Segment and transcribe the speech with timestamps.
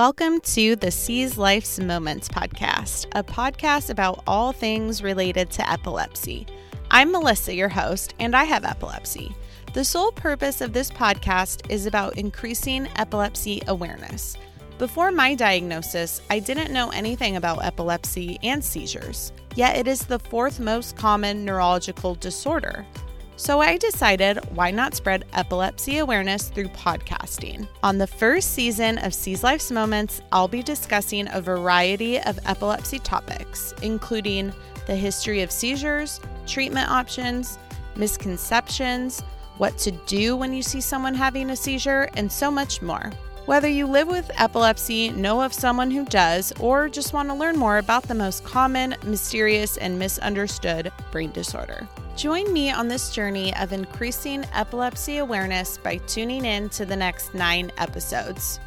[0.00, 6.46] Welcome to the Seize Life's Moments podcast, a podcast about all things related to epilepsy.
[6.90, 9.36] I'm Melissa, your host, and I have epilepsy.
[9.74, 14.38] The sole purpose of this podcast is about increasing epilepsy awareness.
[14.78, 20.18] Before my diagnosis, I didn't know anything about epilepsy and seizures, yet it is the
[20.18, 22.86] fourth most common neurological disorder.
[23.40, 27.66] So I decided why not spread epilepsy awareness through podcasting.
[27.82, 32.98] On the first season of Seize Life's Moments, I'll be discussing a variety of epilepsy
[32.98, 34.52] topics, including
[34.86, 37.58] the history of seizures, treatment options,
[37.96, 39.22] misconceptions,
[39.56, 43.10] what to do when you see someone having a seizure, and so much more.
[43.46, 47.56] Whether you live with epilepsy, know of someone who does, or just want to learn
[47.56, 51.88] more about the most common, mysterious, and misunderstood brain disorder.
[52.16, 57.34] Join me on this journey of increasing epilepsy awareness by tuning in to the next
[57.34, 58.60] nine episodes.